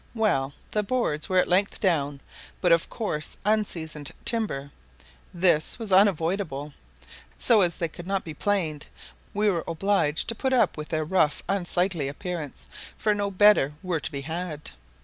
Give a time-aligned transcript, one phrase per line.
[0.15, 2.21] Well, the boards were at length down,
[2.59, 4.71] but of course of unseasoned timber:
[5.31, 6.73] this was unavoidable;
[7.37, 8.87] so as they could not be planed
[9.31, 12.65] we were obliged to put up with their rough unsightly appearance,
[12.97, 14.71] for no better were to be had.